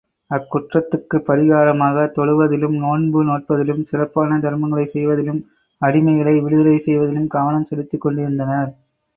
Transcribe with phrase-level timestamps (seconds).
[0.31, 5.41] அக்குற்றத்துக்குப் பரிகாரமாக, தொழுவதிலும், நோன்பு நோற்பதிலும், சிறப்பான தர்மங்களைச் செய்வதிலும்
[5.81, 8.71] அடிமைகளை விடுதலை செய்வதிலும் கவனம் செலுத்திக் கொண்டிருந்தனர்.